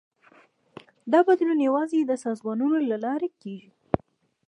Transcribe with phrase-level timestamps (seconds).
[1.11, 3.69] دا بدلون یوازې د سازمانونو له لارې کېږي.